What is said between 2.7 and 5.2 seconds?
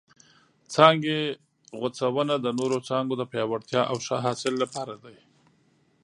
څانګو د پیاوړتیا او ښه حاصل لپاره ده.